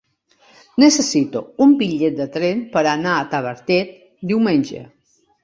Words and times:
Necessito 0.83 1.41
un 1.65 1.75
bitllet 1.81 2.15
de 2.21 2.27
tren 2.39 2.65
per 2.73 2.83
anar 2.93 3.13
a 3.19 3.27
Tavertet 3.35 3.95
diumenge. 4.35 4.83